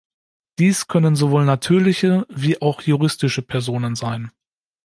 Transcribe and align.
Dies 0.57 0.87
können 0.87 1.15
sowohl 1.15 1.45
natürliche, 1.45 2.25
wie 2.29 2.59
auch 2.59 2.81
juristische 2.81 3.43
Personen 3.43 3.93
sein. 3.95 4.31